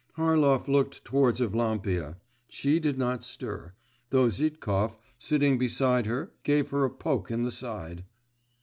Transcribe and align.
Harlov 0.17 0.67
looked 0.67 1.05
towards 1.05 1.39
Evlampia; 1.39 2.17
she 2.49 2.79
did 2.79 2.97
not 2.97 3.23
stir, 3.23 3.73
though 4.09 4.29
Zhitkov, 4.29 4.97
sitting 5.19 5.59
beside 5.59 6.07
her, 6.07 6.31
gave 6.41 6.71
her 6.71 6.83
a 6.83 6.89
poke 6.89 7.29
in 7.29 7.43
the 7.43 7.51
side. 7.51 8.03